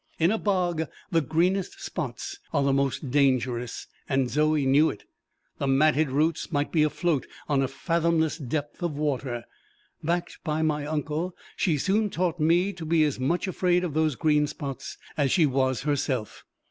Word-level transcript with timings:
In 0.17 0.31
a 0.31 0.39
bog 0.39 0.87
the 1.11 1.21
greenest 1.21 1.79
spots 1.79 2.39
are 2.51 2.63
the 2.63 2.73
most 2.73 3.11
dangerous, 3.11 3.85
and 4.09 4.31
Zoe 4.31 4.65
knew 4.65 4.89
it: 4.89 5.03
the 5.59 5.67
matted 5.67 6.09
roots 6.09 6.51
might 6.51 6.71
be 6.71 6.81
afloat 6.81 7.27
on 7.47 7.61
a 7.61 7.67
fathomless 7.67 8.39
depth 8.39 8.81
of 8.81 8.97
water. 8.97 9.43
Backed 10.03 10.39
by 10.43 10.63
my 10.63 10.87
uncle, 10.87 11.35
she 11.55 11.77
soon 11.77 12.09
taught 12.09 12.39
me 12.39 12.73
to 12.73 12.83
be 12.83 13.03
as 13.03 13.19
much 13.19 13.47
afraid 13.47 13.83
of 13.83 13.93
those 13.93 14.15
green 14.15 14.47
spots 14.47 14.97
as 15.17 15.31
she 15.31 15.45
was 15.45 15.81
herself. 15.83 16.45